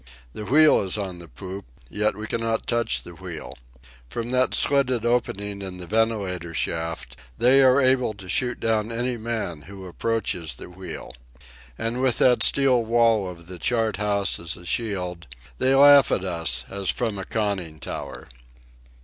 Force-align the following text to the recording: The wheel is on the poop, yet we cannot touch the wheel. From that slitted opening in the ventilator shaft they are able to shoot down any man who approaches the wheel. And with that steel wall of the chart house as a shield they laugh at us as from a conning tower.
The 0.33 0.45
wheel 0.45 0.81
is 0.81 0.97
on 0.97 1.19
the 1.19 1.27
poop, 1.27 1.63
yet 1.87 2.15
we 2.15 2.25
cannot 2.25 2.65
touch 2.65 3.03
the 3.03 3.13
wheel. 3.13 3.53
From 4.09 4.31
that 4.31 4.55
slitted 4.55 5.05
opening 5.05 5.61
in 5.61 5.77
the 5.77 5.85
ventilator 5.85 6.55
shaft 6.55 7.15
they 7.37 7.61
are 7.61 7.79
able 7.79 8.15
to 8.15 8.27
shoot 8.27 8.59
down 8.59 8.91
any 8.91 9.15
man 9.15 9.61
who 9.67 9.85
approaches 9.85 10.55
the 10.55 10.71
wheel. 10.71 11.13
And 11.77 12.01
with 12.01 12.17
that 12.17 12.41
steel 12.41 12.83
wall 12.83 13.29
of 13.29 13.45
the 13.45 13.59
chart 13.59 13.97
house 13.97 14.39
as 14.39 14.57
a 14.57 14.65
shield 14.65 15.27
they 15.59 15.75
laugh 15.75 16.11
at 16.11 16.23
us 16.25 16.65
as 16.67 16.89
from 16.89 17.19
a 17.19 17.23
conning 17.23 17.79
tower. 17.79 18.27